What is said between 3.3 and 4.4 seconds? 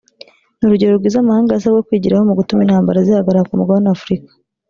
ku mugabane wa Afurika